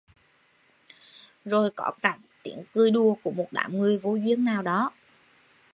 Rồi 1.45 1.69
có 1.75 1.91
cả 2.01 2.17
tiếng 2.43 2.63
cười 2.73 2.91
đùa 2.91 3.15
của 3.23 3.31
một 3.31 3.47
đám 3.51 3.79
người 3.79 3.97
vô 3.97 4.15
duyên 4.15 4.43
nào 4.43 4.61
đó 4.61 4.91